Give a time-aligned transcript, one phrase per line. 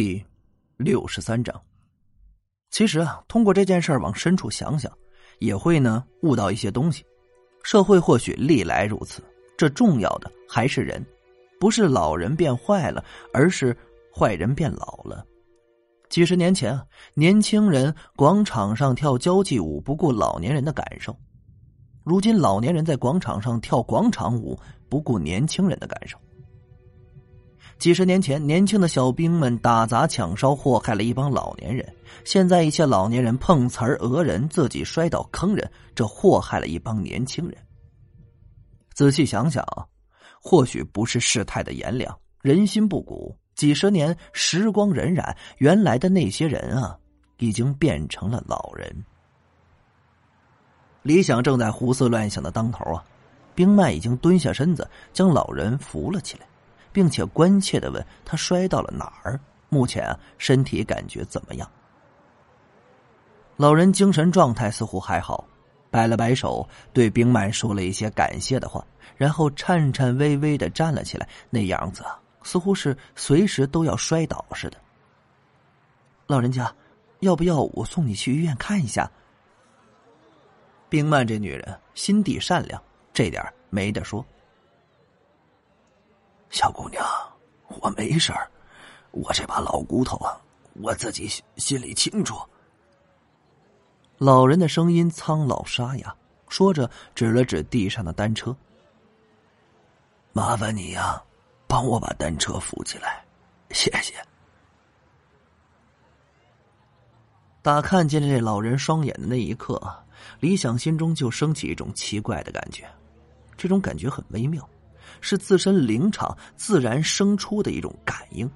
[0.00, 0.24] 第
[0.76, 1.60] 六十三章。
[2.70, 4.96] 其实啊，通过这件事儿往深处想想，
[5.40, 7.04] 也会呢悟到一些东西。
[7.64, 9.20] 社会或许历来如此，
[9.56, 11.04] 这重要的还是人，
[11.58, 13.76] 不是老人变坏了，而是
[14.14, 15.26] 坏人变老了。
[16.08, 21.12] 几十年前啊，年轻人广场上跳交际舞，不顾老年人的感受；
[22.04, 24.56] 如今老年人在广场上跳广场舞，
[24.88, 26.16] 不顾年轻人的感受。
[27.78, 31.86] 几十年前，年轻的小兵们打砸抢烧，祸害了一帮老年人；
[32.24, 37.56] 现在，一些老年人碰瓷儿讹人，自己摔倒坑人，这祸害了一帮年轻人。
[38.94, 39.64] 仔细想想，
[40.42, 43.36] 或许不是世态的炎凉，人心不古。
[43.54, 46.98] 几十年时光荏苒，原来的那些人啊，
[47.38, 49.04] 已经变成了老人。
[51.02, 53.04] 李想正在胡思乱想的当头啊，
[53.54, 56.46] 冰脉已经蹲下身子，将老人扶了起来。
[56.92, 59.38] 并且关切的问他摔到了哪儿？
[59.68, 61.70] 目前啊，身体感觉怎么样？
[63.56, 65.44] 老人精神状态似乎还好，
[65.90, 72.04] 摆了摆手，对冰曼说了一些感谢的话，然后颤颤巍巍的站了起来，那样子
[72.42, 74.78] 似乎是随时都要摔倒似的。
[76.26, 76.72] 老人家，
[77.20, 79.10] 要不要我送你去医院看一下？
[80.88, 84.24] 冰曼这女人心地善良，这点没得说。
[86.50, 87.04] 小姑娘，
[87.80, 88.50] 我没事儿，
[89.10, 90.40] 我这把老骨头啊，
[90.74, 92.38] 我自己心里清楚。
[94.16, 96.16] 老人的声音苍老沙哑，
[96.48, 98.56] 说着指了指地上的单车
[100.32, 101.22] ：“麻烦你呀，
[101.66, 103.24] 帮我把单车扶起来，
[103.70, 104.14] 谢谢。”
[107.60, 109.80] 打看见这老人双眼的那一刻，
[110.40, 112.88] 李想心中就升起一种奇怪的感觉，
[113.56, 114.66] 这种感觉很微妙。
[115.20, 118.50] 是自身灵场自然生出的一种感应，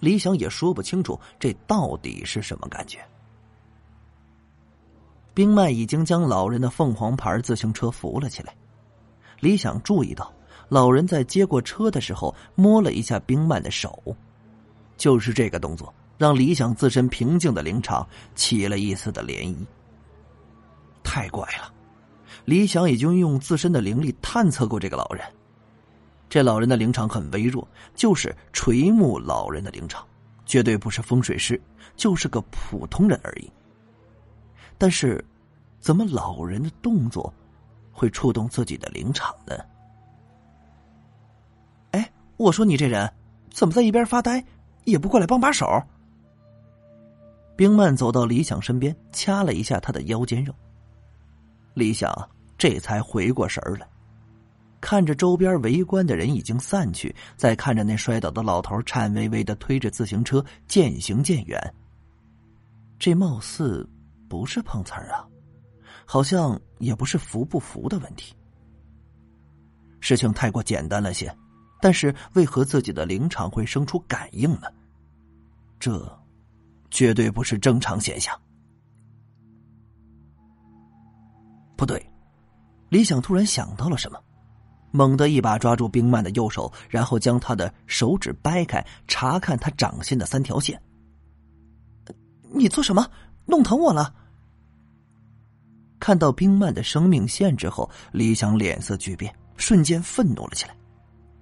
[0.00, 2.98] 李想也说不清楚这到底是什么感觉。
[5.34, 8.54] 冰曼已经将老人的凤凰牌自行车扶了起来，
[9.40, 10.32] 李想注意到
[10.68, 14.16] 老人在接过车的时候摸了一下冰曼的手，
[14.96, 19.56] 就是这个动作让李想自身平静的灵场起了一丝的涟漪。
[21.04, 21.72] 太怪了，
[22.44, 25.24] 李想已经用自身的灵力探测过这个老人。
[26.28, 30.06] 这老人的灵场很微弱，就是垂暮老人的灵场，
[30.44, 31.60] 绝对不是风水师，
[31.96, 33.50] 就是个普通人而已。
[34.76, 35.24] 但是，
[35.80, 37.32] 怎么老人的动作
[37.92, 39.54] 会触动自己的灵场呢？
[41.92, 43.10] 哎，我说你这人
[43.50, 44.44] 怎么在一边发呆，
[44.84, 45.66] 也不过来帮把手？
[47.56, 50.54] 冰曼走到李想身边，掐了一下他的腰间肉。
[51.74, 53.88] 李想这才回过神来。
[54.80, 61.60] 看着周边围观的人已经散去，再看着那摔倒的老头颤巍巍的推着自行车渐行渐远。
[62.98, 63.88] 这貌似
[64.28, 65.26] 不是碰瓷儿啊，
[66.04, 68.34] 好像也不是服不服的问题。
[70.00, 71.34] 事情太过简单了些，
[71.80, 74.68] 但是为何自己的灵场会生出感应呢？
[75.80, 76.20] 这
[76.90, 78.36] 绝对不是正常现象。
[81.76, 82.04] 不对，
[82.88, 84.20] 李想突然想到了什么。
[84.98, 90.82] 猛地一把抓住冰曼的右手，然后将他的手指掰开，查看他掌心的三条线。
[92.52, 93.08] 你做什么？
[93.46, 94.12] 弄疼我了！
[96.00, 100.74] 看到冰曼的生命线之后，李想脸色巨变，瞬间愤怒了起来。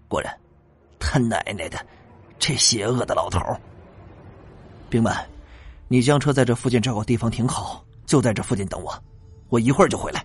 [0.07, 0.39] 果然，
[0.99, 1.79] 他奶奶的，
[2.39, 3.41] 这邪恶的老头！
[4.91, 5.27] 冰曼，
[5.89, 9.03] 你将车在这附近找个地方停好，就在这附近等我，
[9.49, 10.23] 我一会儿就回来。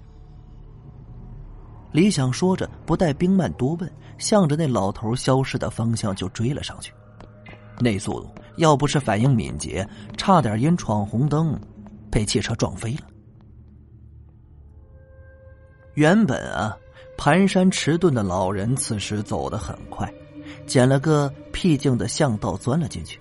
[1.91, 6.93] 李想说着，不待冰曼多问，向着那老头消失的方向就追了上去。
[7.79, 11.59] 那速度，要不是反应敏捷，差点因闯红灯
[12.09, 13.01] 被汽车撞飞了。
[15.95, 16.77] 原本啊，
[17.17, 20.11] 蹒跚迟钝的老人此时走得很快，
[20.65, 23.19] 捡了个僻静的巷道钻了进去。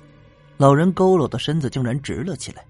[0.57, 2.65] 老人佝偻的身子竟然直了起来，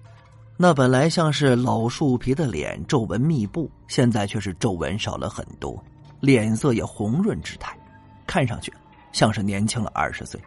[0.63, 5.83] 那本来像是老树皮的脸，皱纹密布，现在却是皱纹少了很多。
[6.21, 7.75] 脸色也红润之态，
[8.27, 8.71] 看上去
[9.11, 10.39] 像是年轻了二十岁。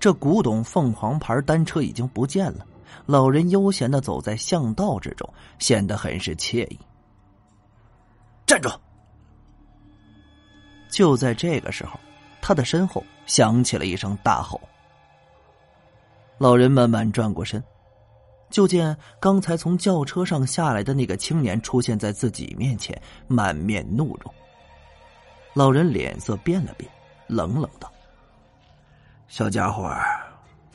[0.00, 2.66] 这古董凤凰牌单车已经不见了，
[3.06, 6.78] 老人悠闲的走在巷道之中，显得很是惬意。
[8.44, 8.76] 站住！
[10.90, 11.92] 就在这个时候，
[12.42, 14.60] 他的身后响起了一声大吼。
[16.38, 17.62] 老人慢慢转过身，
[18.50, 24.34] 就见刚才从轿车上下来的那个青年出现在自己面前，满面怒容。
[25.54, 26.90] 老人脸色变了变，
[27.26, 27.92] 冷冷道
[29.28, 29.94] ：“小家伙，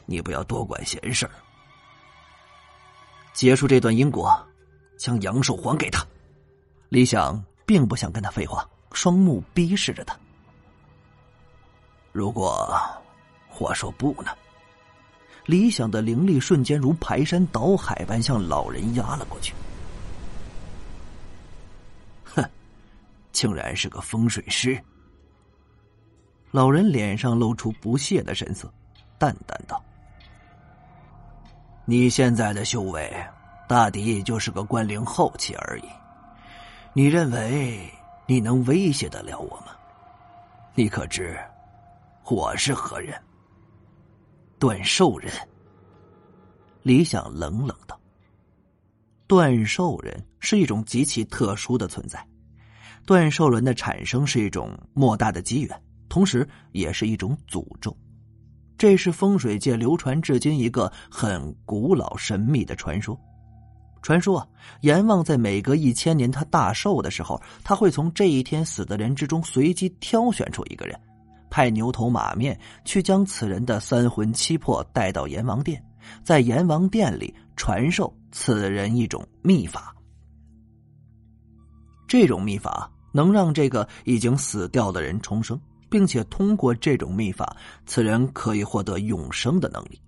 [0.06, 1.32] 你不要多管闲事儿。
[3.34, 4.32] 结束这段因果，
[4.98, 6.06] 将阳寿还给他。
[6.90, 10.16] 李想并不想跟他废话，双目逼视着他。
[12.12, 12.72] 如果
[13.58, 14.32] 我说不呢？
[15.46, 19.54] 理想的灵力瞬间如排山倒海般向老人压了过去。
[22.24, 22.44] 哼，
[23.32, 24.82] 竟然是个风水师！
[26.52, 28.72] 老人脸上露出不屑的神色，
[29.18, 29.84] 淡淡道
[31.84, 33.12] ：“你现在的修为，
[33.68, 35.84] 大抵也就是个关灵后期而已。
[36.94, 37.92] 你认为
[38.28, 39.74] 你能威胁得了我吗？
[40.76, 41.38] 你可知
[42.26, 43.20] 我是何人？”
[44.64, 45.30] 段寿人，
[46.84, 48.00] 李想冷冷道
[49.28, 52.26] ：“段寿人是一种极其特殊的存在，
[53.06, 57.94] 段寿人的产生是一种莫大的机缘，同时也是一种诅咒。
[58.78, 63.20] 这是风水界流传至今一个很古老神秘的传说。
[64.02, 64.48] 传说啊，
[64.80, 70.98] 阎王在每隔一千年他大寿的时候，他会从这一天死的人之中随机挑选出一个人。”
[71.54, 75.86] 派牛头马面去将此人的三魂七魄带到阎王殿，
[76.24, 79.96] 在阎王殿里传授此人一种秘法。
[82.08, 85.62] 这种秘法能让这个已经死掉的人重生，
[85.92, 90.02] 并且通过这种秘法，此人可以获得永生的能力。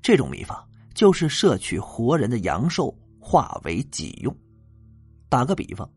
[0.00, 0.64] 这种秘法
[0.94, 4.32] 就是摄取活人的阳寿化为己用。
[5.28, 5.90] 打个比方，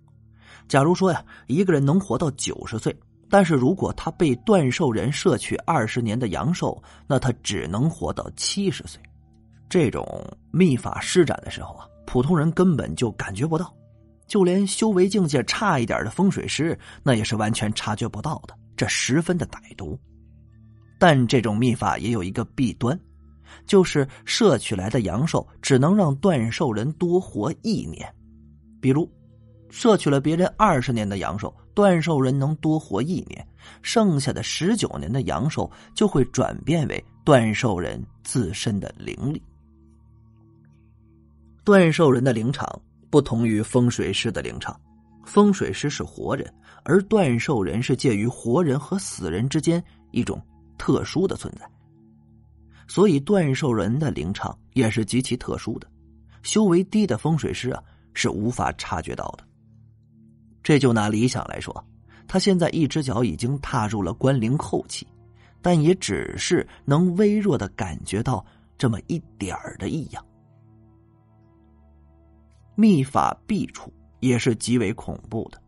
[0.68, 3.00] 假如说呀，一个人能活到九十岁。
[3.32, 9.02] 但是如果他被断寿人摄取二十年的阳寿，那他只能活到七十岁。
[9.70, 10.06] 这种
[10.52, 13.74] 秘法施展的时候啊，普通人根本就感觉不到，
[14.28, 18.54] 就连修为境界差一点的风水师，那也是完全察觉不到的。
[18.76, 19.98] 这十分的歹毒。
[21.00, 23.00] 但这种秘法也有一个弊端，
[23.66, 28.14] 就是摄取来的阳寿只能让断寿人多活一年。
[28.82, 29.10] 比如，
[29.70, 31.56] 摄取了别人二十年的阳寿。
[31.74, 33.46] 断寿人能多活一年，
[33.82, 39.42] 剩下的十九年的阳寿就会转变为断寿人自身的灵力。
[41.64, 42.68] 断寿人的灵场
[43.10, 44.80] 不同于风水师的灵场，
[45.26, 46.52] 风水师是活人，
[46.84, 50.42] 而断寿人是介于活人和死人之间一种
[50.78, 51.70] 特殊的存在，
[52.88, 55.88] 所以断寿人的灵场也是极其特殊的，
[56.42, 57.84] 修为低的风水师啊
[58.14, 59.46] 是无法察觉到的。
[60.64, 61.84] 这就拿李想来说，
[62.28, 65.08] 他现在一只脚已经踏入了关灵后期，
[65.62, 68.46] 但也只是能微弱的感觉到
[68.78, 70.26] 这么一点儿的异样。
[72.76, 73.92] 秘法弊处
[74.22, 75.62] 也是极为恐怖的，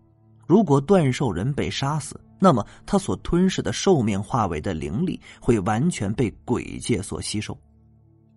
[0.48, 7.58] 如果断兽人被杀死，那么他所吞噬的寿命化为的灵力会完全被鬼界所吸收，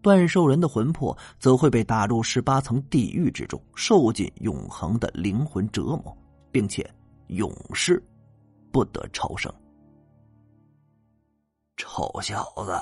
[0.03, 6.17] 断兽人的魂魄则会被打入十八层地狱之中，受尽永恒的灵魂折磨。
[6.57, 6.91] 并且
[7.27, 8.03] 永世
[8.73, 9.53] 不得超生。
[11.77, 12.73] 臭小子，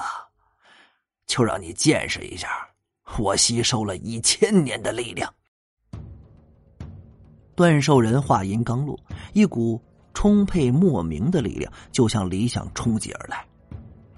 [1.26, 2.48] 就让你见识一下
[3.18, 5.28] 我吸收了一千年的力量。
[7.56, 8.96] 断寿人话音刚落，
[9.32, 9.82] 一股
[10.12, 13.44] 充沛莫名的力量就向李想冲击而来。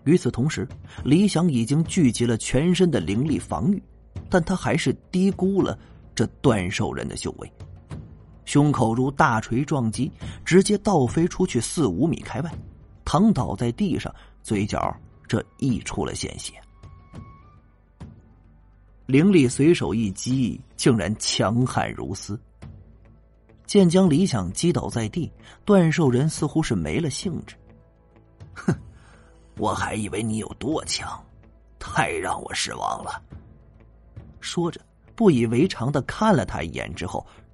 [0.04, 0.68] 与此同时，
[1.02, 3.82] 李想已经聚集了全身的灵力防御，
[4.28, 5.78] 但他还是低估了
[6.14, 7.50] 这断寿人的修为。
[8.46, 10.10] 胸口如大锤撞击，
[10.44, 12.54] 直接倒飞出去四五米开外，
[13.04, 16.54] 躺倒在地上，嘴角这溢出了鲜血。
[19.04, 22.40] 灵力随手一击，竟然强悍如斯。
[23.66, 25.30] 见将李想击倒在地，
[25.64, 27.56] 断寿人似乎是没了兴致。
[28.54, 28.72] 哼，
[29.58, 31.20] 我还以为你有多强，
[31.80, 33.20] 太让我失望了。
[34.40, 34.80] 说着，
[35.16, 37.26] 不以为常的看了他一眼之后。